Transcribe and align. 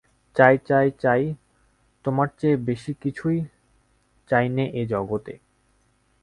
চাই, 0.35 0.55
চাই, 0.67 0.87
চাই, 0.99 1.21
তোমার 2.05 2.27
চেয়ে 2.39 2.57
বেশি 2.67 2.91
কিছুই 3.01 3.37
চাই 4.29 4.45
নে 4.49 4.65
এ 4.73 4.83
জগতে। 4.85 5.33